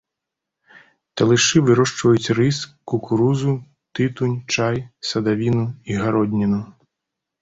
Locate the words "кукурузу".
2.91-3.53